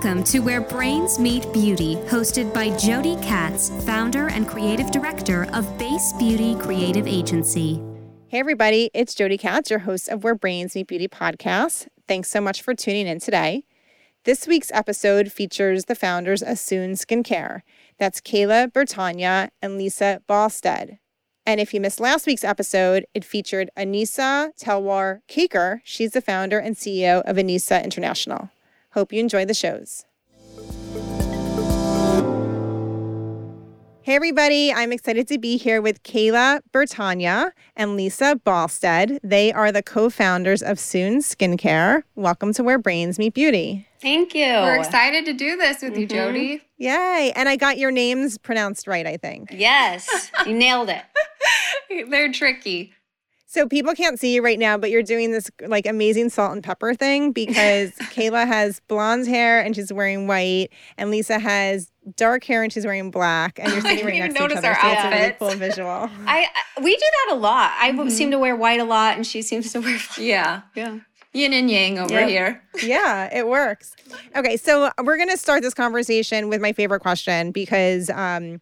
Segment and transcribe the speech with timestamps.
[0.00, 5.76] Welcome to Where Brains Meet Beauty, hosted by Jody Katz, founder and creative director of
[5.76, 7.82] Base Beauty Creative Agency.
[8.28, 11.88] Hey, everybody, it's Jody Katz, your host of Where Brains Meet Beauty podcast.
[12.06, 13.64] Thanks so much for tuning in today.
[14.22, 17.62] This week's episode features the founders of Soon Skincare.
[17.98, 20.98] That's Kayla Bertagna and Lisa Balstead.
[21.44, 25.80] And if you missed last week's episode, it featured Anisa Telwar Kaicker.
[25.82, 28.50] She's the founder and CEO of Anisa International.
[28.92, 30.04] Hope you enjoy the shows.
[34.08, 34.72] Hey, everybody.
[34.72, 39.18] I'm excited to be here with Kayla Bertagna and Lisa Balstead.
[39.22, 42.04] They are the co founders of Soon Skincare.
[42.14, 43.86] Welcome to Where Brains Meet Beauty.
[44.00, 44.46] Thank you.
[44.46, 46.00] We're excited to do this with mm-hmm.
[46.00, 46.62] you, Jody.
[46.78, 47.32] Yay.
[47.36, 49.50] And I got your names pronounced right, I think.
[49.52, 51.02] Yes, you nailed it.
[52.10, 52.94] They're tricky.
[53.50, 56.62] So people can't see you right now, but you're doing this like amazing salt and
[56.62, 60.68] pepper thing because Kayla has blonde hair and she's wearing white,
[60.98, 64.44] and Lisa has dark hair and she's wearing black, and you're sitting right next to
[64.44, 64.68] each other.
[64.68, 65.88] Our so it's a really cool visual.
[66.26, 66.46] I,
[66.76, 67.72] I, we do that a lot.
[67.80, 68.10] I mm-hmm.
[68.10, 70.18] seem to wear white a lot, and she seems to wear black.
[70.18, 70.98] Yeah, yeah.
[71.32, 72.28] Yin and yang over yep.
[72.28, 72.62] here.
[72.82, 73.96] yeah, it works.
[74.36, 78.60] Okay, so we're gonna start this conversation with my favorite question because um,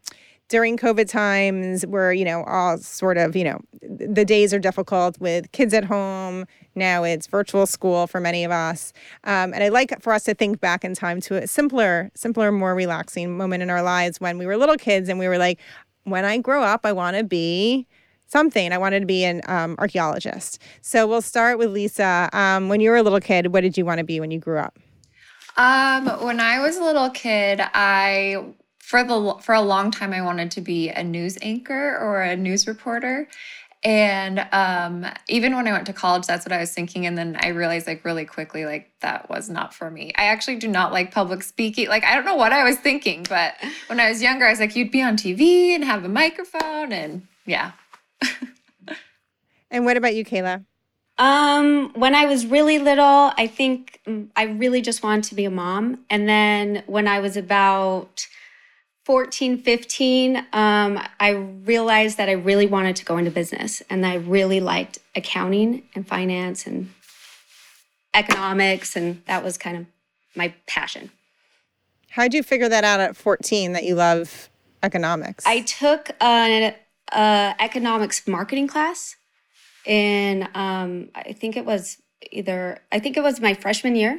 [0.48, 5.18] during COVID times where, you know, all sort of, you know, the days are difficult
[5.20, 6.46] with kids at home.
[6.74, 8.92] Now it's virtual school for many of us.
[9.24, 12.52] Um, and I like for us to think back in time to a simpler, simpler,
[12.52, 15.58] more relaxing moment in our lives when we were little kids and we were like,
[16.04, 17.86] when I grow up, I want to be
[18.26, 18.72] something.
[18.72, 20.60] I wanted to be an um, archaeologist.
[20.80, 22.28] So we'll start with Lisa.
[22.32, 24.38] Um, when you were a little kid, what did you want to be when you
[24.38, 24.78] grew up?
[25.56, 28.44] Um, when I was a little kid, I
[28.86, 32.36] for the for a long time I wanted to be a news anchor or a
[32.36, 33.26] news reporter.
[33.82, 37.04] And um, even when I went to college, that's what I was thinking.
[37.04, 40.12] And then I realized, like, really quickly, like, that was not for me.
[40.16, 41.88] I actually do not like public speaking.
[41.88, 43.54] Like, I don't know what I was thinking, but
[43.88, 46.92] when I was younger, I was like, you'd be on TV and have a microphone.
[46.92, 47.72] And yeah.
[49.70, 50.64] and what about you, Kayla?
[51.18, 55.44] Um, when I was really little, I think mm, I really just wanted to be
[55.44, 56.04] a mom.
[56.08, 58.26] And then when I was about
[59.06, 64.16] 14, 15, um, I realized that I really wanted to go into business and I
[64.16, 66.92] really liked accounting and finance and
[68.14, 68.96] economics.
[68.96, 69.86] And that was kind of
[70.34, 71.12] my passion.
[72.10, 74.50] How'd you figure that out at 14 that you love
[74.82, 75.46] economics?
[75.46, 76.74] I took an
[77.12, 79.14] economics marketing class
[79.84, 82.02] in, um, I think it was
[82.32, 84.18] either, I think it was my freshman year.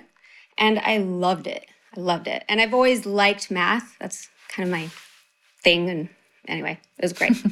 [0.58, 1.66] And I loved it.
[1.94, 2.46] I loved it.
[2.47, 3.97] And I've always liked math.
[4.00, 4.90] That's kind of my
[5.63, 5.90] thing.
[5.90, 6.09] And
[6.47, 7.34] anyway, it was great.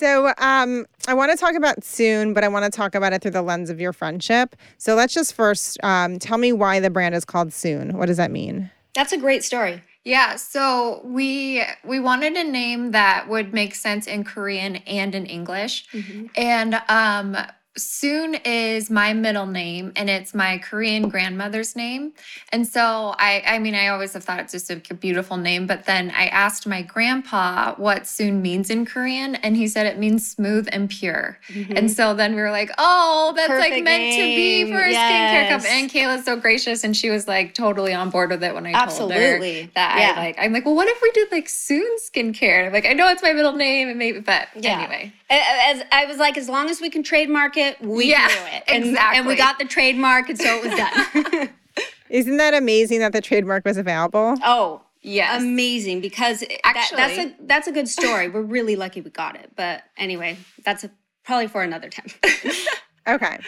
[0.00, 3.20] So, um, I want to talk about soon, but I want to talk about it
[3.20, 4.56] through the lens of your friendship.
[4.78, 7.98] So, let's just first um, tell me why the brand is called Soon.
[7.98, 8.70] What does that mean?
[8.94, 9.82] That's a great story.
[10.02, 15.26] Yeah, so we we wanted a name that would make sense in Korean and in
[15.26, 16.28] English, mm-hmm.
[16.34, 17.36] and um,
[17.76, 22.12] Soon is my middle name and it's my Korean grandmother's name.
[22.50, 25.84] And so I I mean I always have thought it's just a beautiful name, but
[25.84, 30.28] then I asked my grandpa what Soon means in Korean and he said it means
[30.28, 31.38] smooth and pure.
[31.48, 31.76] Mm-hmm.
[31.76, 34.18] And so then we were like, "Oh, that's Perfect like meant name.
[34.18, 35.12] to be for a yes.
[35.12, 38.52] skincare company." And Kayla's so gracious and she was like totally on board with it
[38.52, 39.16] when I Absolutely.
[39.16, 40.14] told her that yeah.
[40.16, 42.94] I like I'm like, "Well, what if we did like Soon skincare?" I'm like, "I
[42.94, 44.80] know it's my middle name and maybe but yeah.
[44.80, 48.28] anyway." As I was like, as long as we can trademark it, we yeah, can
[48.28, 48.62] do it.
[48.68, 49.18] And, exactly.
[49.18, 51.50] And we got the trademark, and so it was done.
[52.10, 54.36] Isn't that amazing that the trademark was available?
[54.44, 55.42] Oh, Yes.
[55.42, 58.28] Amazing because Actually, that, that's a that's a good story.
[58.28, 59.50] We're really lucky we got it.
[59.56, 60.90] But anyway, that's a,
[61.24, 62.08] probably for another time.
[63.08, 63.38] okay.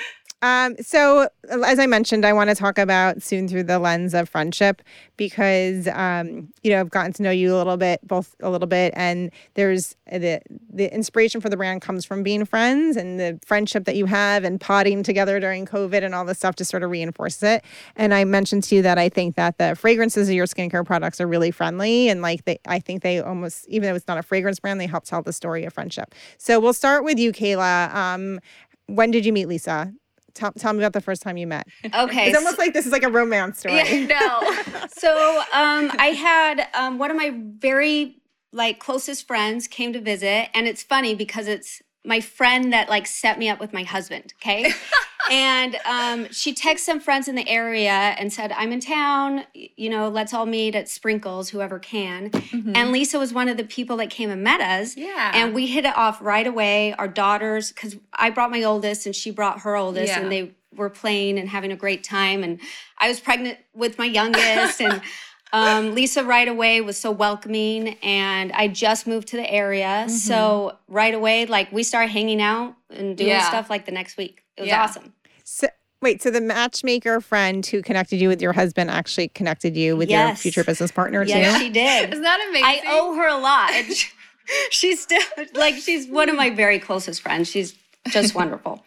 [0.42, 1.28] Um, so,
[1.64, 4.82] as I mentioned, I want to talk about soon through the lens of friendship
[5.16, 8.66] because, um, you know, I've gotten to know you a little bit, both a little
[8.66, 10.40] bit, and there's the
[10.72, 14.42] the inspiration for the brand comes from being friends and the friendship that you have
[14.42, 17.64] and potting together during COVID and all this stuff to sort of reinforces it.
[17.94, 21.20] And I mentioned to you that I think that the fragrances of your skincare products
[21.20, 24.22] are really friendly and like they, I think they almost, even though it's not a
[24.22, 26.14] fragrance brand, they help tell the story of friendship.
[26.38, 27.94] So we'll start with you, Kayla.
[27.94, 28.40] Um,
[28.86, 29.92] when did you meet Lisa?
[30.34, 31.66] Tell, tell me about the first time you met.
[31.84, 32.28] Okay.
[32.28, 33.76] It's almost like this is like a romance story.
[33.76, 34.86] Yeah, no.
[34.96, 38.16] so um, I had um, one of my very
[38.52, 43.06] like closest friends came to visit, and it's funny because it's my friend that like
[43.06, 44.34] set me up with my husband.
[44.40, 44.72] Okay.
[45.30, 49.88] and um, she texted some friends in the area and said, I'm in town, you
[49.90, 52.30] know, let's all meet at Sprinkles, whoever can.
[52.30, 52.72] Mm-hmm.
[52.74, 54.96] And Lisa was one of the people that came and met us.
[54.96, 55.32] Yeah.
[55.34, 56.92] And we hit it off right away.
[56.94, 60.20] Our daughters, because I brought my oldest and she brought her oldest, yeah.
[60.20, 62.42] and they were playing and having a great time.
[62.42, 62.60] And
[62.98, 64.80] I was pregnant with my youngest.
[64.80, 65.00] and
[65.54, 70.78] Um, Lisa right away was so welcoming, and I just moved to the area, so
[70.88, 73.46] right away, like we started hanging out and doing Yeah.
[73.48, 74.41] stuff like the next week.
[74.56, 74.82] It was Yeah.
[74.82, 75.14] awesome.
[75.44, 75.68] So,
[76.00, 80.10] wait, so the matchmaker friend who connected you with your husband actually connected you with
[80.10, 81.58] your future business partner Yes, too?
[81.58, 82.10] she did.
[82.12, 82.64] Isn't that amazing?
[82.66, 83.72] I owe her a lot.
[84.70, 85.22] She's still
[85.54, 87.48] like she's one of my very closest friends.
[87.48, 87.74] She's
[88.10, 88.84] just wonderful.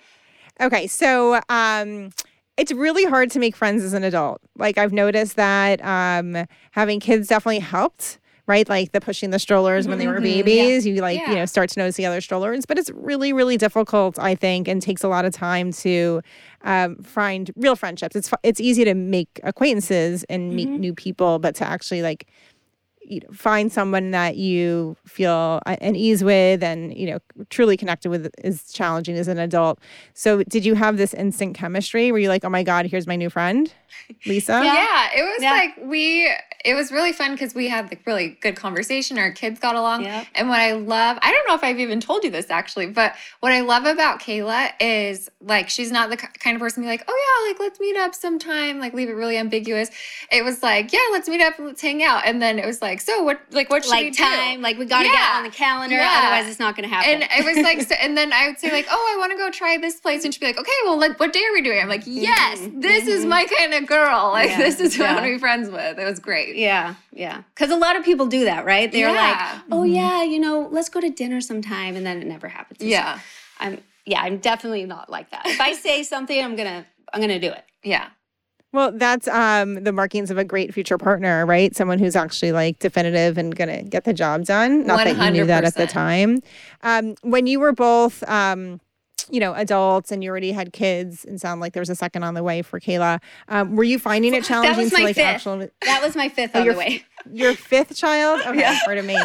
[0.59, 2.11] Okay, so um,
[2.57, 4.41] it's really hard to make friends as an adult.
[4.57, 8.19] Like I've noticed that um, having kids definitely helped.
[8.47, 11.35] Right, like the pushing the strollers when they were babies, you like you Mm-hmm.
[11.35, 14.81] Know start to notice the other strollers, but it's really really difficult, I think, and
[14.83, 16.21] takes a lot of time to
[16.61, 18.15] um, find real friendships.
[18.15, 20.79] It's it's easy to make acquaintances and meet Mm-hmm.
[20.79, 22.27] new people, but to actually like
[23.07, 27.19] you know, find someone that you feel a- at ease with and you know
[27.49, 29.79] truly connected with is challenging as an adult.
[30.13, 32.11] So, did you have this instant chemistry?
[32.11, 33.71] Were you like, "Oh my God, here's my new friend,
[34.25, 34.61] Lisa"?
[34.63, 35.51] Yeah, it was Yeah.
[35.51, 36.29] like we
[36.63, 39.19] it was really fun because we had like really good conversation.
[39.19, 40.03] Our kids got along.
[40.03, 40.25] Yep.
[40.33, 43.13] And what I love, I don't know if I've even told you this actually, but
[43.41, 46.89] what I love about Kayla is like she's not the kind of person to be
[46.91, 49.91] like, oh yeah, like let's meet up sometime, like leave it really ambiguous.
[50.31, 52.23] It was like, yeah, let's meet up and let's hang out.
[52.25, 54.23] And then it was like, so what like what should we like do?
[54.23, 56.21] time, like we got to get on the calendar, Yeah.
[56.23, 57.21] otherwise it's not going to happen.
[57.21, 59.37] And it was like, so, and then I would say like, oh, I want to
[59.37, 61.61] go try this place, and she'd be like, okay, well, like, what day are we
[61.61, 61.79] doing?
[61.79, 64.31] I'm like, yes, this is my kind of girl.
[64.31, 64.61] Like, Mm-hmm.
[64.61, 64.65] Yeah.
[64.69, 65.97] this is who I want to be friends with.
[65.99, 66.55] It was great.
[66.55, 67.41] yeah, yeah.
[67.53, 68.91] Because a lot of people do that, right?
[68.91, 69.51] They're Yeah.
[69.53, 72.79] like, oh yeah, you know, let's go to dinner sometime, and then it never happens.
[72.79, 73.19] So Yeah,
[73.59, 75.43] I'm yeah, I'm definitely not like that.
[75.47, 77.63] If I say something, I'm gonna I'm gonna do it.
[77.83, 78.07] yeah.
[78.75, 81.75] Well, that's um, the markings of a great future partner, right?
[81.75, 84.85] Someone who's actually like definitive and going to get the job done.
[84.85, 86.41] Not that you knew that at the time.
[86.83, 88.81] Um, when you were both, um,
[89.31, 92.23] you know, adults and you already had kids, and sound like there was a second
[92.23, 93.19] on the way for Kayla.
[93.47, 95.25] Um, were you finding it challenging was to like fifth.
[95.25, 97.03] actual That was my fifth Oh, on the you're f- way.
[97.31, 98.41] your fifth child?
[98.45, 99.17] Okay, pardon me.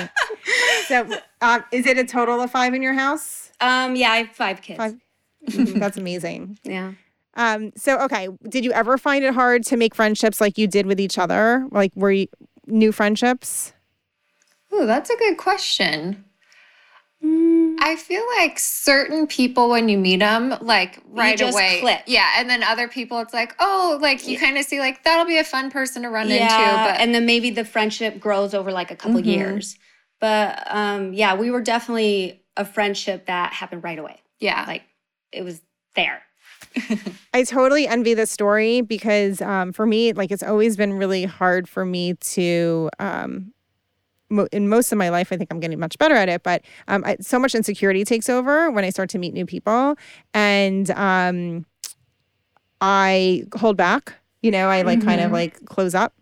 [0.87, 1.07] So,
[1.43, 3.51] uh, is it a total of five in your house?
[3.61, 4.79] Um, yeah, I have five kids.
[4.79, 4.97] Five.
[5.49, 6.59] Mhm, That's amazing.
[6.63, 6.93] Yeah.
[7.35, 10.87] Um, so okay, did you ever find it hard to make friendships like you did
[10.87, 11.67] with each other?
[11.71, 12.27] Like were you
[12.67, 13.73] new friendships?
[14.73, 16.25] Ooh, that's a good question.
[17.25, 22.03] Mm, I feel like certain people, when you meet them, like right just away, click.
[22.07, 25.27] yeah, and then other people, it's like, oh, like you kind of see, like that'll
[25.27, 26.91] be a fun person to run yeah, into.
[26.91, 29.27] But and then maybe the friendship grows over like a couple Mhm.
[29.27, 29.77] years.
[30.19, 34.21] But um, yeah, we were definitely a friendship that happened right away.
[34.39, 34.83] yeah, Like
[35.33, 35.61] it was
[35.95, 36.23] there.
[37.35, 41.69] I totally envy this story because um, for me, like it's always been really hard
[41.69, 42.91] for me to.
[42.99, 43.53] Um,
[44.31, 46.63] mo- in most of my life, I think I'm getting much better at it, but
[46.89, 49.97] um, I, so much insecurity takes over when I start to meet new people,
[50.35, 51.67] and um,
[52.81, 54.15] I hold back.
[54.43, 55.35] You know, I like kind of Mhm.
[55.35, 56.15] like close up.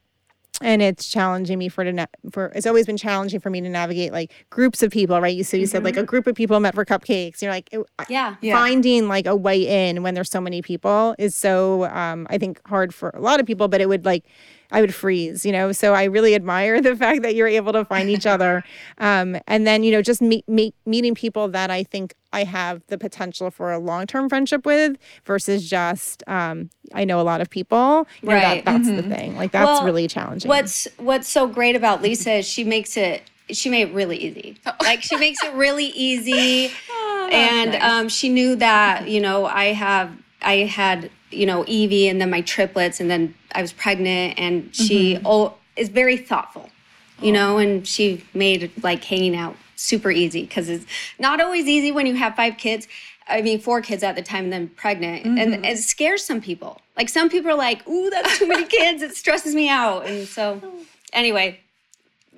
[0.60, 3.69] And it's challenging me for to na- for it's always been challenging for me to
[3.69, 5.37] navigate like groups of people right?
[5.37, 7.40] You so you said like a group of people met for cupcakes.
[7.43, 8.37] You're like it- Yeah.
[8.40, 8.55] Yeah.
[8.55, 12.60] finding like a way in when there's so many people is so um i think
[12.66, 14.25] hard for a lot of people but it would like
[14.72, 15.70] i would freeze you know?
[15.72, 18.64] So i really admire the fact that you're able to find each other.
[18.99, 22.83] Um and then you know just meet, meet meeting people that i think i have
[22.89, 27.49] the potential for a long-term friendship with versus just um i know a lot of
[27.51, 28.65] people you know, Right.
[28.65, 32.35] that, that's the thing like that's Well, really challenging What's what's so great about Lisa
[32.35, 34.58] is she makes it she made it really easy.
[34.82, 36.70] Like she makes it really easy.
[37.32, 37.82] and nice.
[37.82, 40.11] um, she knew that, you know, I have
[40.43, 44.75] I had, you know, Evie and then my triplets and then I was pregnant and
[44.75, 46.69] she oh, is very thoughtful.
[47.20, 50.85] You know, and she made like hanging out super easy because it's
[51.19, 52.87] not always easy when you have five kids.
[53.27, 55.27] I mean, four kids at the time and then pregnant.
[55.27, 55.65] And mm-hmm.
[55.65, 56.81] it scares some people.
[56.97, 59.03] Like some people are like, ooh, that's too many kids.
[59.03, 60.06] It stresses me out.
[60.06, 60.63] And so,
[61.13, 61.61] anyway,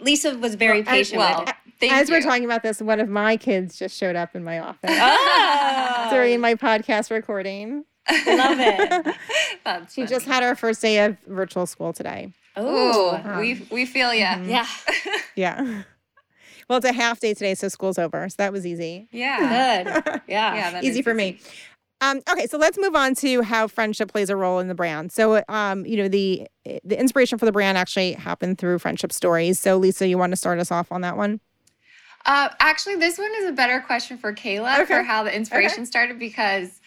[0.01, 1.55] Lisa was very Well, I- patient well, with it.
[1.79, 2.15] thank as you.
[2.17, 6.09] we're talking about this one of my kids just showed up in my office Oh,
[6.13, 7.85] during my podcast recording
[8.27, 9.07] love it.
[9.91, 10.07] She funny.
[10.09, 14.39] just had her first day of virtual school today Ooh, Oh, we we feel ya.
[14.43, 14.67] yeah.
[15.37, 15.83] yeah
[16.71, 19.83] well it's a half day today so school's over so that was easy Yeah.
[19.85, 20.23] Good.
[20.29, 20.55] Yeah.
[20.73, 21.39] Yeah, easy is for me.
[22.03, 25.13] Um, okay, so let's move on to how friendship plays a role in the brand.
[25.13, 29.59] So, um, you know, the the inspiration for the brand actually happened through friendship stories.
[29.59, 31.41] So, Lisa, you want to start us off on that one?
[32.25, 34.85] Uh, actually, this one is a better question for Kayla Okay.
[34.87, 36.80] for how the inspiration started because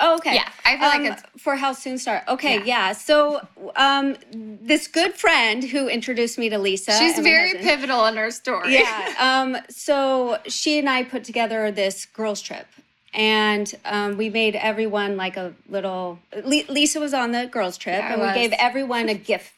[0.00, 0.34] Oh, okay.
[0.34, 2.24] yeah, I feel Um, like it's for how soon start.
[2.26, 2.64] Okay, Yeah.
[2.88, 2.92] yeah.
[2.92, 3.46] So,
[3.76, 6.92] um, this good friend who introduced me to Lisa.
[6.98, 8.74] she's very pivotal in our story.
[8.74, 9.14] Yeah.
[9.18, 12.66] Um, so she and I put together this girls trip,
[13.12, 16.18] and um, we made everyone like a little.
[16.44, 19.52] Le- Lisa was on the girls trip, Yeah, and we gave everyone a gift,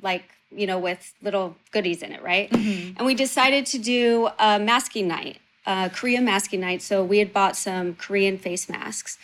[0.00, 2.50] like you know, with little goodies in it, right?
[2.50, 2.96] Mm-hmm.
[2.98, 6.80] And we decided to do a masking night, a Korean masking night.
[6.82, 9.18] So we had bought some Korean face masks.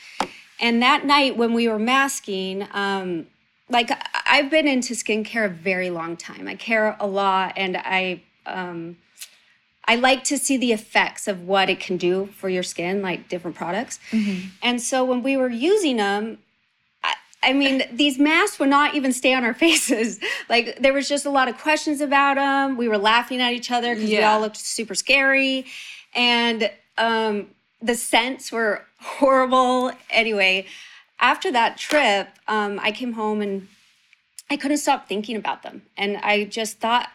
[0.60, 3.26] And that night when we were masking, um,
[3.68, 3.90] like
[4.26, 6.48] I've been into skincare a very long time.
[6.48, 8.96] I care a lot and I um,
[9.86, 13.28] I like to see the effects of what it can do for your skin, like
[13.28, 13.98] different products.
[14.10, 14.48] Mm-hmm.
[14.62, 16.38] And so when we were using them,
[17.42, 20.20] I mean, these masks would not even stay on our faces.
[20.48, 22.76] Like there was just a lot of questions about them.
[22.76, 24.18] We were laughing at each other because yeah.
[24.18, 25.66] we all looked super scary,
[26.14, 27.48] and um,
[27.80, 29.92] the scents were horrible.
[30.10, 30.66] Anyway,
[31.20, 33.68] after that trip, um, I came home and
[34.50, 37.10] I couldn't stop thinking about them, and I just thought,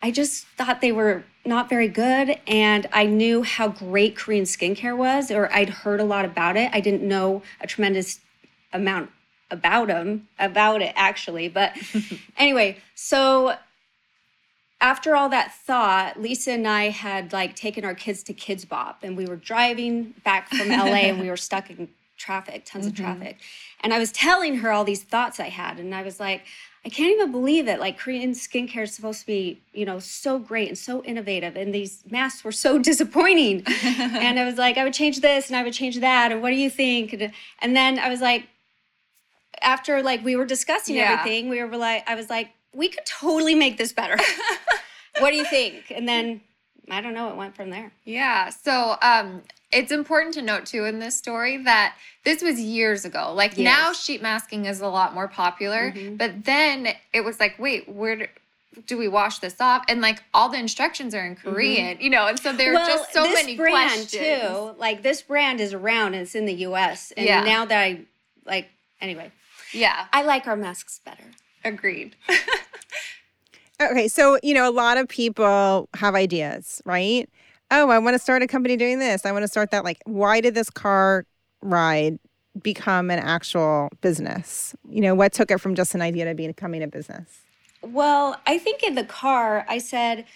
[0.00, 4.96] I just thought they were not very good, and I knew how great Korean skincare
[4.96, 6.70] was, or I'd heard a lot about it.
[6.72, 8.20] I didn't know a tremendous
[8.72, 9.10] amount
[9.50, 11.48] about them, about it actually.
[11.48, 11.76] But
[12.36, 13.56] anyway, so
[14.80, 19.00] after all that thought, Lisa and I had like taken our kids to Kidz Bop
[19.02, 22.90] and we were driving back from LA and we were stuck in traffic, tons mm-hmm.
[22.90, 23.38] of traffic.
[23.80, 25.78] And I was telling her all these thoughts I had.
[25.78, 26.42] And I was like,
[26.84, 27.78] I can't even believe it.
[27.78, 31.56] Like Korean skincare is supposed to be, you know, so great and so innovative.
[31.56, 33.62] And these masks were so disappointing.
[33.84, 36.32] and I was like, I would change this and I would change that.
[36.32, 37.12] And what do you think?
[37.12, 38.48] And, and then I was like,
[39.60, 41.18] after like we were discussing yeah.
[41.18, 44.16] everything, we were like, I was like, we could totally make this better.
[45.20, 45.90] What do you think?
[45.90, 46.40] And then
[46.90, 47.92] I don't know, it went from there.
[48.04, 48.50] Yeah.
[48.50, 53.32] So um it's important to note too in this story that this was years ago.
[53.34, 53.64] Like yes.
[53.64, 56.16] now sheet masking is a lot more popular, mm-hmm.
[56.16, 58.26] but then it was like, wait, where do,
[58.86, 59.84] do we wash this off?
[59.88, 61.48] And like all the instructions are in mm-hmm.
[61.48, 62.02] Korean, mm-hmm.
[62.02, 64.40] you know, and so there well, are just so many brand questions.
[64.40, 64.74] too.
[64.78, 67.12] Like this brand is around and it's in the US.
[67.16, 67.42] And yeah.
[67.44, 68.00] now that I
[68.44, 68.68] like
[69.00, 69.30] anyway.
[69.72, 70.06] Yeah.
[70.12, 71.24] I like our masks better.
[71.64, 72.16] Agreed.
[73.80, 77.28] okay, so you know, a lot of people have ideas, right?
[77.70, 79.24] Oh, I want to start a company doing this.
[79.24, 79.84] I want to start that.
[79.84, 81.24] Like, why did this car
[81.62, 82.18] ride
[82.60, 84.74] become an actual business?
[84.88, 87.40] You know, what took it from just an idea to becoming a business?
[87.82, 90.26] Well, I think in the car, I said,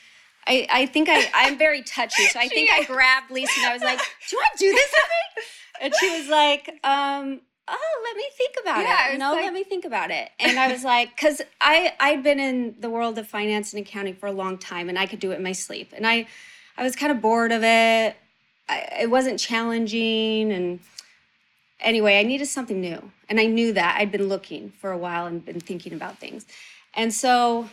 [0.47, 2.25] I, I think I, I'm very touchy.
[2.27, 4.73] So I think I grabbed Lisa and I was like, Do you want to do
[4.73, 5.45] this with me?
[5.81, 9.45] And she was like, um, oh let me think about yeah, it you know like...
[9.45, 10.31] let me think about it.
[10.39, 14.15] And i was like because i i'd been in the world of finance and accounting
[14.15, 15.93] for a long time and i could do it in my sleep.
[15.95, 16.27] And i
[16.77, 18.17] i was kind of bored of it.
[18.69, 20.81] I, it wasn't challenging and
[21.81, 23.11] anyway i needed something new.
[23.29, 23.97] And i knew that.
[23.99, 26.47] I'd been looking for a while and been thinking about things.
[26.95, 27.69] And so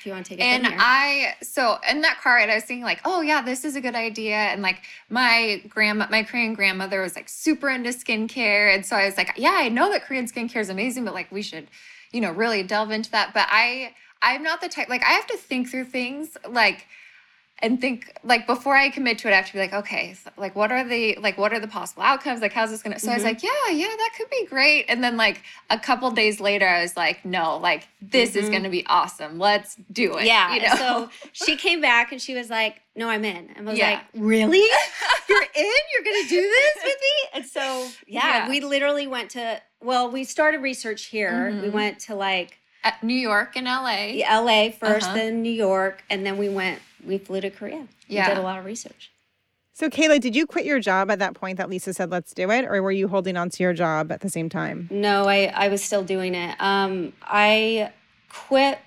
[0.00, 0.42] if you want to take it.
[0.42, 3.76] And I so in that car, and I was thinking like, oh yeah, this is
[3.76, 4.34] a good idea.
[4.34, 9.04] And like my grandma, my Korean grandmother was like super into skincare, and so I
[9.04, 11.68] was like, yeah, I know that Korean skincare is amazing, but like we should,
[12.12, 13.34] you know, really delve into that.
[13.34, 16.86] But I, I'm not the type like I have to think through things like
[17.62, 20.30] and think like before I commit to it, I have to be like, okay, so,
[20.36, 22.40] like what are the like what are the possible outcomes?
[22.40, 22.98] Like how's this gonna?
[22.98, 23.12] So mm-hmm.
[23.12, 23.34] I was mm-hmm.
[23.34, 24.86] like, yeah, yeah, that could be great.
[24.88, 28.38] And then like a couple days later, I was like, no, like this mm-hmm.
[28.38, 29.38] is gonna be awesome.
[29.38, 30.24] Let's do it.
[30.24, 30.54] Yeah.
[30.54, 30.76] You know?
[30.76, 33.50] So she came back and she was like, no, I'm in.
[33.54, 33.90] And I was yeah.
[33.90, 34.66] like, really?
[35.28, 35.72] You're in?
[35.94, 37.28] You're gonna do this with me?
[37.34, 38.48] And so yeah, yeah.
[38.48, 39.60] we literally went to.
[39.82, 41.50] Well, we started research here.
[41.50, 41.62] Mm-hmm.
[41.62, 42.56] We went to like.
[42.82, 44.24] At New York and LA.
[44.26, 45.14] LA 1st uh-huh.
[45.14, 47.86] then New York, and then we went we flew to Korea.
[48.08, 48.28] Yeah.
[48.28, 49.10] We did a lot of research.
[49.72, 52.50] So, Kayla, did you quit your job at that point that Lisa said, let's do
[52.50, 52.66] it?
[52.66, 54.88] Or were you holding on to your job at the same time?
[54.90, 56.54] No, I, I was still doing it.
[56.60, 57.92] Um, I
[58.28, 58.78] quit.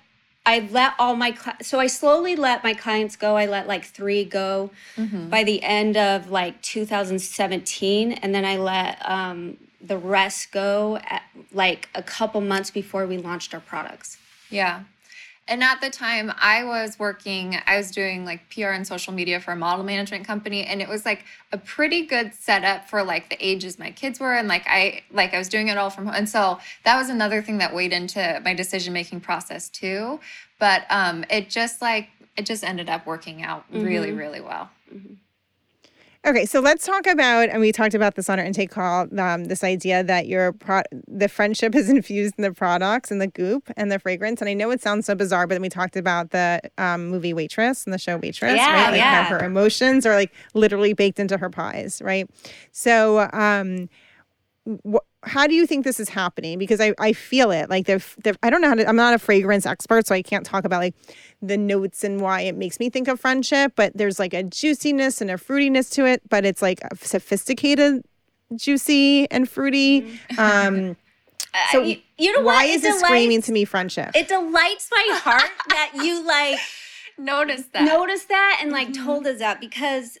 [0.46, 3.36] I let all my, so I slowly let my clients go.
[3.36, 5.30] I let like three go mm-hmm.
[5.30, 8.12] by the end of like 2017.
[8.12, 13.18] And then I let um, the rest go at, like a couple months before we
[13.18, 14.18] launched our products.
[14.50, 14.84] Yeah.
[15.46, 19.40] And at the time, I was working, I was doing like PR and social media
[19.40, 20.64] for a model management company.
[20.64, 24.34] And it was like a pretty good setup for like the ages my kids were.
[24.34, 26.14] And like I, like I was doing it all from home.
[26.16, 30.18] And so that was another thing that weighed into my decision making process too.
[30.58, 32.08] But um, it just like,
[32.38, 33.84] it just ended up working out mm-hmm.
[33.84, 34.70] really, really well.
[34.92, 35.14] Mm-hmm.
[36.26, 39.06] Okay, so let's talk about, and we talked about this on our intake call.
[39.20, 43.26] Um, this idea that your pro- the friendship is infused in the products and the
[43.26, 44.40] goop and the fragrance.
[44.40, 47.34] And I know it sounds so bizarre, but then we talked about the um, movie
[47.34, 48.90] Waitress and the show Waitress, yeah, right?
[48.92, 49.24] Like yeah.
[49.26, 52.28] her emotions are like literally baked into her pies, right?
[52.72, 53.90] So, um,
[54.66, 56.58] wh- how do you think this is happening?
[56.58, 57.68] Because I, I feel it.
[57.70, 58.88] Like the, the I don't know how to.
[58.88, 60.94] I'm not a fragrance expert, so I can't talk about like
[61.42, 63.72] the notes and why it makes me think of friendship.
[63.76, 68.04] But there's like a juiciness and a fruitiness to it, but it's like sophisticated,
[68.54, 70.02] juicy and fruity.
[70.02, 70.40] Mm-hmm.
[70.40, 70.96] Um,
[71.70, 72.66] So you, you know why what?
[72.66, 74.10] is it it screaming to me friendship?
[74.16, 76.58] It delights my heart that you like
[77.16, 77.84] noticed that.
[77.84, 79.04] noticed that and like Mm-hmm.
[79.06, 80.18] told us that because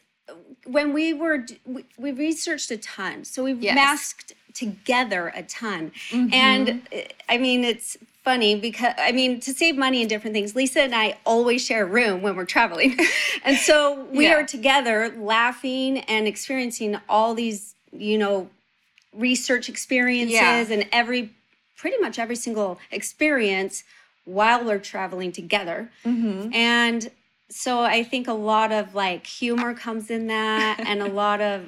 [0.64, 3.74] when we were we, we researched a ton so we've Yes.
[3.74, 6.32] masked together a ton Mm-hmm.
[6.32, 10.54] and uh, i mean it's funny because i mean to save money and different things
[10.56, 12.96] lisa and i always share a room when we're traveling
[13.44, 14.34] and so we Yeah.
[14.36, 18.48] are together laughing and experiencing all these you know
[19.12, 20.64] research experiences Yeah.
[20.74, 21.30] and every
[21.76, 23.84] pretty much every single experience
[24.24, 26.52] while we're traveling together Mm-hmm.
[26.54, 27.10] and
[27.50, 31.66] so I think a lot of like humor comes in that and a lot of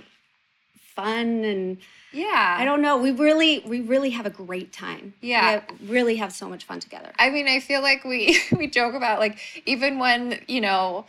[0.95, 1.77] fun and
[2.17, 2.57] Yeah.
[2.59, 2.97] I don't know.
[2.97, 5.15] We really we really have a great time.
[5.21, 5.63] Yeah.
[5.81, 7.13] We really have so much fun together.
[7.19, 11.05] I mean, I feel like we we joke about like even when you know.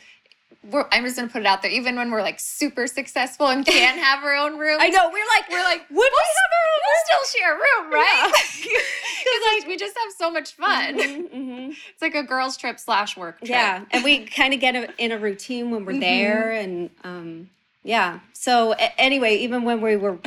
[0.69, 1.71] We're, I'm just gonna put it out there.
[1.71, 5.09] Even when we're like super successful and can't have our own room, I know.
[5.13, 8.31] We're like we're like, would we have our own we'll still share a room, right?
[8.33, 10.97] Because like we just have so much fun.
[10.99, 11.69] Mhm.
[11.93, 13.49] It's like a girls' trip slash work trip.
[13.51, 16.01] Yeah, and we kind of get a, in a routine when we're Mm-hmm.
[16.01, 17.49] there, and um,
[17.83, 18.19] yeah.
[18.33, 20.17] So a- anyway, even when we were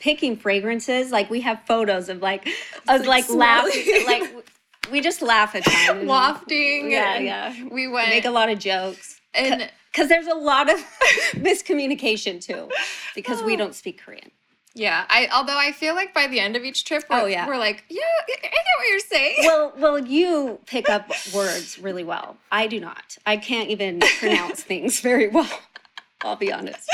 [0.00, 2.48] picking fragrances, like we have photos of like
[2.88, 4.24] us like like laughing, like
[4.90, 6.08] we just laugh at times.
[6.08, 6.90] wafting.
[6.90, 7.64] Yeah, and yeah.
[7.70, 9.20] We went make a lot of jokes.
[9.34, 10.78] and Because there's a lot of
[11.32, 12.68] miscommunication too,
[13.14, 13.56] because we oh.
[13.56, 14.30] don't speak Korean.
[14.74, 15.04] yeah.
[15.08, 17.46] I although I feel like by the end of each trip, we're, Oh, yeah.
[17.46, 19.36] we're like, yeah, I I get what you're saying.
[19.42, 22.36] Well, well, you pick up words really well.
[22.50, 23.18] I do not.
[23.26, 25.48] I can't even pronounce things very well.
[26.22, 26.88] I'll be honest.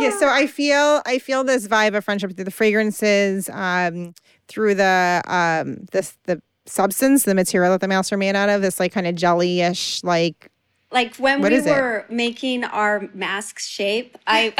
[0.00, 4.14] yeah, so I feel I feel this vibe of friendship through the fragrances, um,
[4.48, 8.60] through the um this the substance, the material that the masks are made out of,
[8.62, 10.50] this like kind of jelly-ish like
[10.92, 11.70] Like when What we is it?
[11.70, 14.52] were making our mask shape, I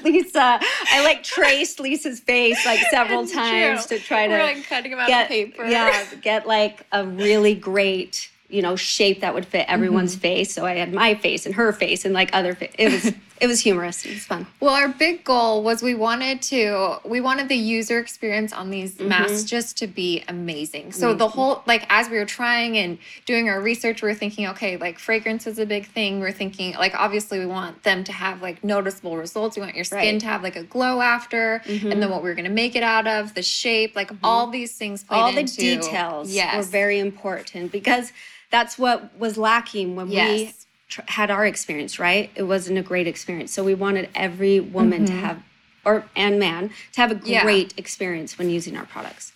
[0.04, 0.58] Lisa,
[0.90, 3.98] I like traced Lisa's face like several It's times true.
[3.98, 5.64] to try to we're like cutting them out get of paper.
[5.66, 10.20] yeah, get like a really great you know shape that would fit everyone's Mm-hmm.
[10.22, 10.54] face.
[10.54, 12.54] So I had my face and her face and like other.
[12.54, 14.04] Fa- it was it was humorous.
[14.06, 14.46] It was fun.
[14.60, 18.94] Well, our big goal was we wanted to we wanted the user experience on these
[18.94, 19.08] Mm-hmm.
[19.08, 20.92] masks just to be amazing.
[20.92, 24.46] So the whole like as we were trying and doing our research, we were thinking,
[24.48, 26.20] okay, like fragrance is a big thing.
[26.20, 29.56] We are thinking like obviously we want them to have like noticeable results.
[29.56, 30.08] We want your skin Right.
[30.10, 30.18] Mm-hmm.
[30.18, 33.06] to have like a glow after, and then what we are gonna make it out
[33.06, 36.56] of, the shape, like all these things all the into- details Yes.
[36.56, 38.12] were very important because
[38.50, 40.52] that's what was lacking when we Yes.
[40.52, 40.60] tr-
[41.08, 45.12] had our experience right it wasn't a great experience so we wanted every woman to
[45.12, 45.42] have
[45.84, 47.26] or and man to have a Mm-hmm.
[47.26, 47.42] Yeah.
[47.42, 49.32] great experience when using our products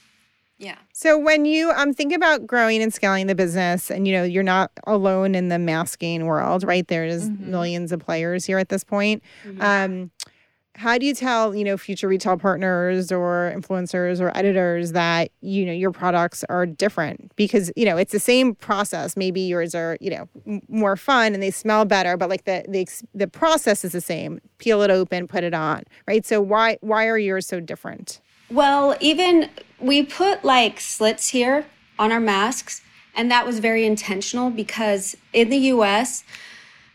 [0.61, 0.75] yeah.
[0.93, 4.43] So when you um think about growing and scaling the business, and you know you're
[4.43, 6.85] not alone in the masking world, right?
[6.89, 7.51] There's Mm-hmm.
[7.53, 9.23] millions of players here at this point.
[9.61, 10.11] Um,
[10.79, 15.67] how do you tell you know future retail partners or influencers or editors that you
[15.67, 19.17] know your products are different because you know it's the same process.
[19.17, 22.87] Maybe yours are you know more fun and they smell better, but like the the
[23.15, 24.41] the process is the same.
[24.59, 26.25] Peel it open, put it on, right?
[26.25, 28.21] So why why are yours so different?
[28.51, 31.67] well even we put like slits here
[31.99, 32.81] on our masks
[33.15, 36.25] and that was very intentional because in the us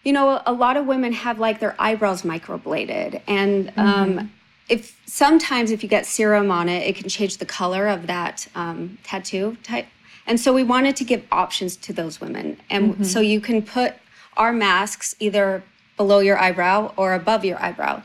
[0.03, 3.21] you know a lot of women have like their eyebrows microbladed.
[3.27, 4.31] And um,
[4.69, 8.47] if sometimes if you get serum on it it can change the color of that
[8.55, 9.87] um, tattoo type.
[10.25, 12.57] And so we wanted to give options to those women.
[12.69, 13.95] And so you can put
[14.37, 15.63] our masks either
[15.97, 18.01] below your eyebrow or above your eyebrow.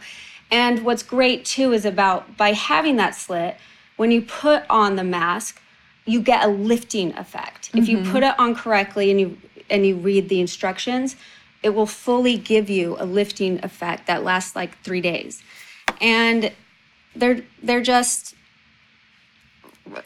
[0.50, 3.56] And what's great too is about by having that slit
[3.96, 5.60] when you put on the mask
[6.08, 7.70] you get a lifting effect.
[7.74, 11.16] If you put it on correctly and you and you read the instructions,
[11.62, 15.42] it will fully give you a lifting effect that lasts like 3 days.
[16.00, 16.52] And
[17.16, 18.34] they're they're just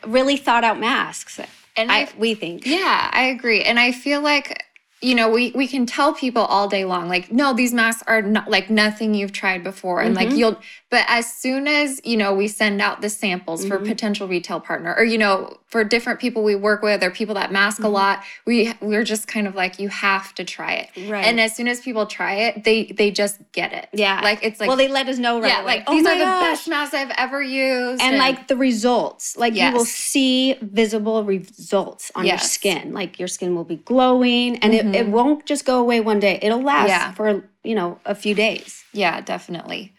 [0.06, 1.40] really thought out masks.
[1.76, 2.66] And I, I- we think.
[2.66, 3.62] Yeah, I agree.
[3.62, 4.64] And I feel like,
[5.00, 8.22] you know, we we can tell people all day long, like, no, these masks are
[8.22, 10.00] not like nothing you've tried before.
[10.00, 10.36] And like mm-hmm.
[10.38, 10.60] you'll
[10.92, 14.94] but as soon as, you know, we send out the samples for potential retail partner
[14.94, 18.22] or, you know, for different people we work with or people that mask a lot,
[18.44, 21.08] we we're just kind of like, you have to try it.
[21.08, 21.24] Right.
[21.24, 23.88] And as soon as people try it, they they just get it.
[23.94, 24.20] Yeah.
[24.22, 25.76] Like it's like well, they let us know right yeah, away.
[25.76, 28.02] like "Oh these are the gosh." best masks I've ever used.
[28.02, 32.42] and like the results like you will see visible results on your Yes.
[32.42, 32.48] Mm-hmm.
[32.82, 36.20] skin like your skin will be glowing and it, it won't just go away one
[36.20, 37.12] day it'll last Yeah.
[37.12, 39.94] for you know a few days yeah, definitely.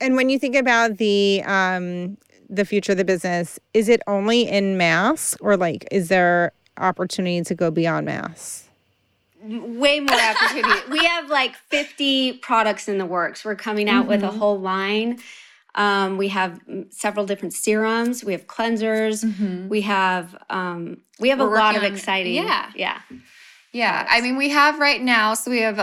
[0.00, 2.16] And when you think about the um
[2.48, 7.42] the future of the business, is it only in mass or like is there opportunity
[7.42, 8.66] to go beyond mass?
[9.42, 14.22] way more opportunity we have like 50 products in the works we're coming out with
[14.22, 15.18] a whole line
[15.76, 18.22] Um, we have several different serums.
[18.24, 19.24] We have cleansers.
[19.68, 21.48] We have um, we have Mm-hmm.
[21.48, 22.34] We're a lot of working on- exciting.
[22.34, 22.70] yeah.
[22.74, 22.98] yeah.
[23.72, 25.78] Yeah, I mean, we have right now, so we have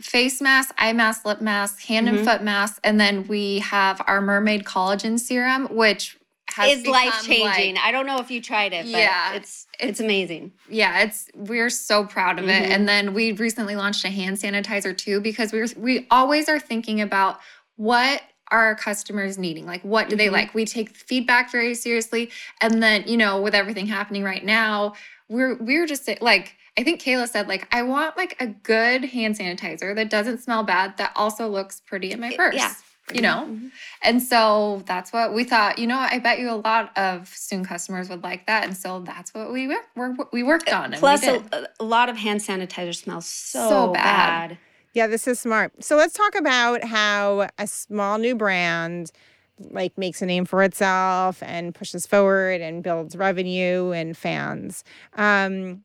[0.00, 2.16] face mask, eye mask, lip mask, hand Mm-hmm.
[2.18, 6.16] and foot mask, and then we have our mermaid collagen serum, which
[6.54, 7.74] has It's life changing.
[7.76, 10.52] like- I don't know if you tried it, but Yeah, it's it's amazing.
[10.68, 12.64] yeah, it's we're so proud of Mm-hmm.
[12.64, 12.70] it.
[12.70, 17.00] And then we recently launched a hand sanitizer too because we're we always are thinking
[17.00, 17.40] about
[17.76, 19.64] what are our customers needing?
[19.66, 20.34] Like what do they Mm-hmm.
[20.34, 20.54] like?
[20.54, 22.30] We take feedback very seriously.
[22.60, 24.92] And then, you know, with everything happening right now,
[25.30, 29.38] we're we're just like I think Kayla said like I want like a good hand
[29.38, 32.54] sanitizer that doesn't smell bad that also looks pretty in my purse.
[32.54, 32.74] yeah.
[33.12, 33.46] You know?
[33.50, 33.66] Mm-hmm.
[34.02, 37.64] And so that's what we thought, you know, I bet you a lot of soon
[37.64, 38.64] customers would like that.
[38.64, 40.92] And so that's what we wor- we we worked on.
[40.92, 44.50] And Plus, a, a lot of hand sanitizer smells so, So bad.
[44.50, 44.58] bad.
[44.94, 45.82] Yeah, this is smart.
[45.84, 49.10] So let's talk about how a small new brand
[49.70, 54.84] like makes a name for itself and pushes forward and builds revenue and fans.
[55.14, 55.82] Um,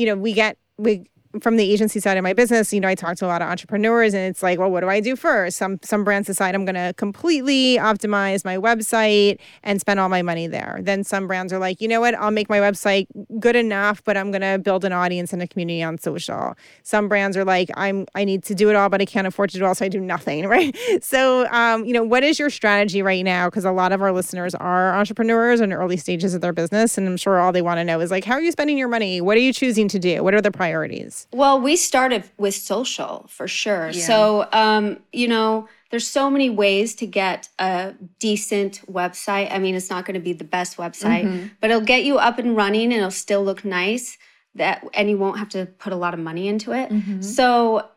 [0.00, 1.04] you know, we get we
[1.40, 3.48] from the agency side of my business, you know, I talk to a lot of
[3.48, 5.58] entrepreneurs and it's like, well, what do I do first?
[5.58, 10.48] Some some brands decide I'm to completely optimize my website and spend all my money
[10.48, 10.80] there.
[10.82, 12.14] Then some brands are like, you know what?
[12.16, 13.06] I'll make my website
[13.38, 16.54] good enough, but I'm to build an audience and a community on social.
[16.82, 19.50] Some brands are like, I'm I need to do it all, but I can't afford
[19.50, 20.76] to do all, so I do nothing, right?
[21.00, 23.48] So, um, you know, what is your strategy right now?
[23.48, 27.06] Because a lot of our listeners are entrepreneurs in early stages of their business, and
[27.06, 29.20] I'm sure all they want to know is like, how are you spending your money?
[29.20, 30.24] What are you choosing to do?
[30.24, 31.19] What are the priorities?
[31.32, 33.90] Well, we started with social for sure.
[33.90, 34.06] Yeah.
[34.06, 39.50] So, um, you know, there's so many ways to get a decent website.
[39.50, 41.46] I mean, it's not going to be the best website, Mm-hmm.
[41.60, 44.16] but it'll get you up and running and it'll still look nice.
[44.56, 46.90] That and you won't have to put a lot of money into it.
[46.90, 47.22] Mm-hmm.
[47.22, 47.88] So,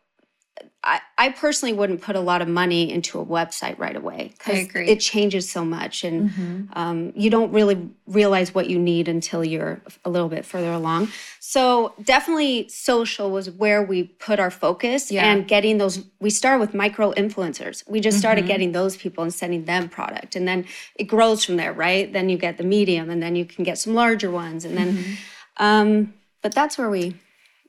[0.86, 4.68] I, I personally wouldn't put a lot of money into a website right away because.
[4.90, 9.82] It changes so much, and um, you don't really realize what you need until you're
[10.04, 11.08] a little bit further along.
[11.40, 15.26] So definitely, social was where we put our focus, Yeah.
[15.32, 16.04] and getting those.
[16.20, 17.88] We started with micro influencers.
[17.90, 20.66] We just started getting those people and sending them product, and then
[20.96, 22.12] it grows from there, right?
[22.12, 25.18] Then you get the medium, and then you can get some larger ones, and then.
[25.58, 27.16] Um, but that's where we.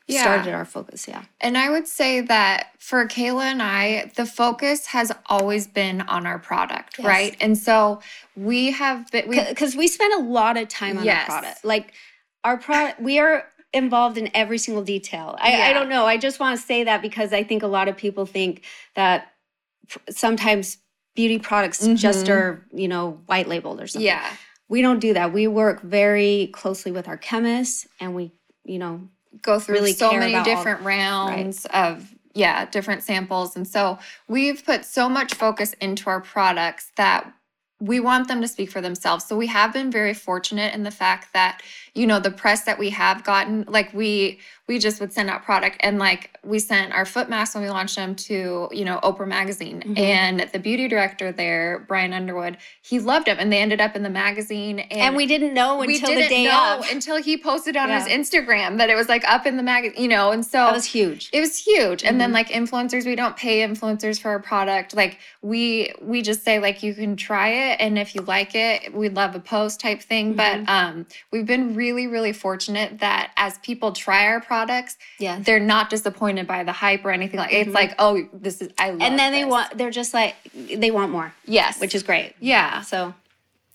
[0.07, 0.23] Yeah.
[0.23, 1.09] started our focus.
[1.09, 1.25] Yeah.
[1.40, 6.27] And I would say that for Kayla and I, the focus has always been on
[6.27, 7.07] our product, Yes.
[7.07, 7.37] right?
[7.40, 8.01] And so
[8.37, 11.27] we have been, because we spend a lot of time on Yes.
[11.27, 11.64] the product.
[11.64, 11.95] Like
[12.45, 15.37] our product, we are involved in every single detail.
[15.40, 15.64] I, Yeah.
[15.69, 16.05] I don't know.
[16.05, 18.62] I just want to say that because I think a lot of people think
[18.95, 19.33] that
[20.11, 20.79] sometimes
[21.14, 22.33] beauty products just mm-hmm.
[22.33, 24.07] are, you know, white labeled or something.
[24.07, 24.29] yeah.
[24.69, 25.33] We don't do that.
[25.33, 28.33] We work very closely with our chemists and we,
[28.64, 29.09] you know,
[29.42, 33.57] go through really so many about all- different rounds of yeah different samples.
[33.57, 37.33] And so we've put so much focus into our products that
[37.81, 39.25] we want them to speak for themselves.
[39.25, 41.62] So we have been very fortunate in the fact that
[41.94, 45.44] you know the press that we have gotten like we we just would send out
[45.44, 48.98] product and like we sent our foot masks when we launched them to you know
[49.03, 49.98] oprah magazine Mhm.
[49.98, 54.03] and the beauty director there brian underwood he loved them and they ended up in
[54.03, 56.90] the magazine and, and, we didn't know until didn't the day know of.
[56.90, 60.09] until he posted on his Instagram that it was like up in the magazine, you
[60.09, 61.29] know, and so That was huge.
[61.33, 62.03] it was huge.
[62.05, 62.35] And then Mhm.
[62.35, 64.94] like influencers, we don't pay influencers for our product.
[64.94, 68.94] Like we we just say like you can try it and if you like it,
[68.94, 70.35] we'd love a post type thing.
[70.35, 70.64] Mm-hmm.
[70.64, 75.38] But um we've been really, really fortunate that as people try our products, yeah.
[75.40, 77.75] they're not disappointed by the hype or anything like it's Mhm.
[77.75, 79.51] like, oh, this is I love And then they this.
[79.51, 81.81] want, they're just like, they want more, Yes.
[81.81, 82.35] which is great.
[82.40, 82.81] yeah.
[82.83, 83.14] So,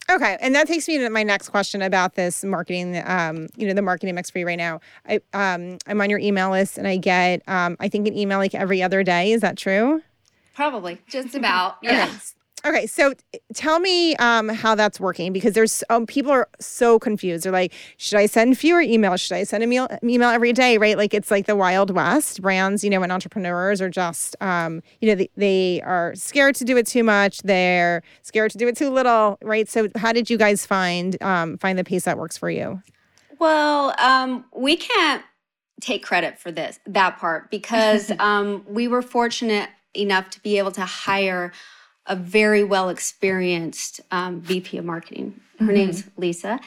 [0.10, 3.00] Okay, and that takes me to my next question about this marketing.
[3.06, 4.80] Um, you know, the marketing mix for you right now.
[5.08, 8.40] I um, I'm on your email list, and I get um, I think an email
[8.40, 9.32] like every other day.
[9.34, 10.02] Is that true?
[10.56, 10.98] probably.
[11.08, 11.78] Just about.
[11.86, 11.94] Okay.
[11.96, 12.06] Yeah.
[12.06, 12.16] Okay,
[12.88, 13.14] so
[13.54, 17.46] tell me um, how that's working because there's um, people are so confused.
[17.46, 19.22] They're like, should I send fewer emails?
[19.22, 20.78] Should I send an email, email every day?
[20.78, 20.98] Right?
[20.98, 22.42] Like it's like the wild west.
[22.42, 26.66] Brands, you know, and entrepreneurs are just, um, you know, they, they are scared to
[26.66, 27.40] do it too much.
[27.40, 29.38] They're scared to do it too little.
[29.42, 29.70] Right?
[29.70, 32.82] So how did you guys find um, find the pace that works for you?
[33.40, 35.24] Well, um, we can't
[35.80, 40.72] take credit for this, that part, because um, we were fortunate enough to be able
[40.72, 41.52] to hire
[42.10, 45.40] a very well experienced um, VP of marketing.
[45.60, 46.60] Her name's Lisa,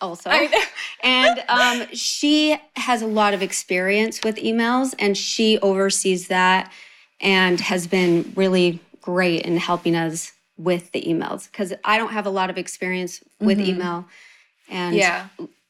[0.00, 0.30] also.
[1.02, 6.72] and um, she has a lot of experience with emails and she oversees that
[7.20, 12.26] and has been really great in helping us with the emails because I don't have
[12.26, 14.06] a lot of experience with email.
[14.68, 15.26] And Yeah.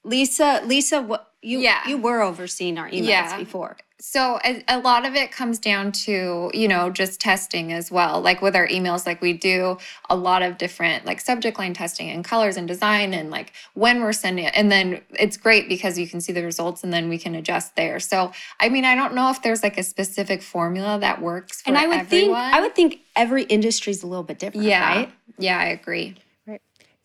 [0.09, 1.87] Lisa, Lisa, what you Yeah.
[1.87, 3.38] you were overseeing our emails Yeah.
[3.38, 3.77] before.
[4.01, 8.21] So a, a lot of it comes down to, you know, just testing as well.
[8.21, 9.77] Like with our emails, like we do
[10.09, 14.01] a lot of different like subject line testing and colors and design and like when
[14.01, 14.53] we're sending it.
[14.57, 17.75] And then it's great because you can see the results and then we can adjust
[17.75, 17.99] there.
[17.99, 21.68] So I mean, I don't know if there's like a specific formula that works for
[21.71, 22.33] And I would think.
[22.35, 24.94] I would think every industry is a little bit different, yeah.
[24.94, 25.12] right?
[25.38, 26.16] Yeah, I agree.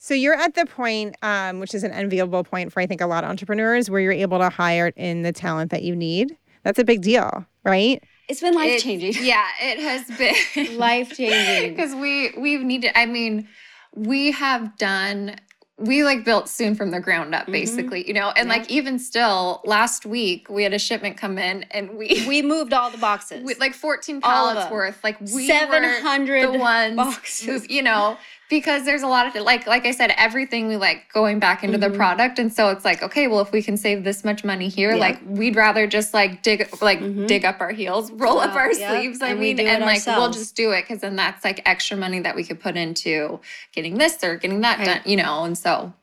[0.04, 3.08] So you're at the point, um, which is an enviable point for I think a
[3.08, 6.36] lot of entrepreneurs, where you're able to hire in the talent that you need.
[6.64, 8.04] That's a big deal, right?
[8.28, 9.14] It's been life changing.
[9.24, 11.70] Yeah, it has been Life changing.
[11.74, 13.48] because we we've needed i mean
[13.96, 15.38] we have done
[15.78, 18.56] we like built soon from the ground up basically you know and Yeah.
[18.56, 22.74] like even still last week we had a shipment come in and we, We moved
[22.74, 23.44] all the boxes.
[23.44, 27.46] we like 14 pallets worth like we 700 the ones boxes.
[27.66, 28.18] who- you know
[28.50, 31.78] because there's a lot of like like i said everything we like going back into
[31.78, 31.96] the Mhm.
[31.96, 34.92] product and so it's like okay well if we can save this much money here
[34.92, 34.98] Yeah.
[34.98, 37.26] like we'd rather just like dig like Mhm.
[37.28, 39.86] dig up our heels roll up our yep, sleeves i and mean do it and
[39.86, 42.76] like we'll just do it because then that's like extra money that we could put
[42.78, 43.40] into
[43.74, 44.86] getting this or getting that Right.
[44.86, 45.94] done you know and so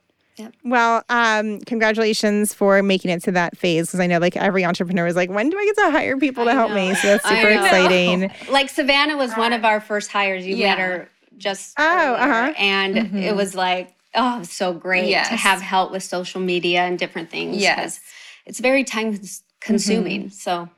[0.63, 5.05] Well, um, congratulations for making it to that phase because I know like every entrepreneur
[5.05, 6.95] is like, when do I get to hire people to I help me?
[6.95, 8.31] So that's super exciting.
[8.49, 10.43] like Savannah was one of our first hires.
[10.47, 12.53] You met her just Oh, uh-huh.
[12.57, 13.35] and it Mhm.
[13.35, 17.53] was like oh, was so great to have help with social media and different things.
[17.55, 17.99] 'cause Yes.
[18.45, 20.29] it's very time cons- consuming.
[20.29, 20.69] So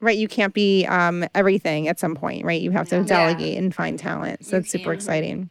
[0.00, 0.18] Right.
[0.18, 2.60] You can't be um, everything at some point, right?
[2.60, 3.02] You have to Yeah.
[3.04, 4.44] delegate and find talent.
[4.44, 5.48] So You it's super exciting.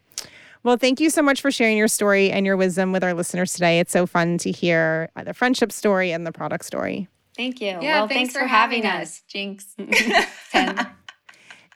[0.61, 3.53] Well, thank you so much for sharing your story and your wisdom with our listeners
[3.53, 3.79] today.
[3.79, 7.07] It's so fun to hear uh, the friendship story and the product story.
[7.35, 7.67] thank you.
[7.81, 9.23] yeah well, thanks, for, having us.
[9.27, 9.65] jinx
[10.51, 10.87] Ten.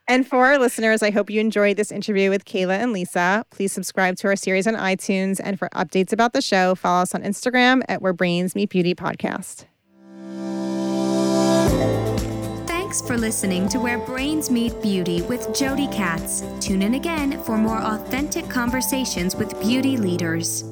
[0.08, 3.46] And for our listeners, I hope you enjoyed this interview with Kayla and Lisa.
[3.50, 5.42] Please subscribe to our series on iTunes.
[5.44, 8.96] And for updates about the show, follow us on Instagram at Where Brains Meet Beauty
[8.96, 9.66] Podcast.
[12.68, 16.42] Thanks for listening to Where Brains Meet Beauty with Jody Katz.
[16.62, 20.64] Tune in again for more authentic conversations with beauty leaders.